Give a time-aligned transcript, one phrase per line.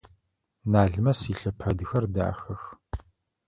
[0.71, 2.63] Налмэс илъэпэдхэр дахэх.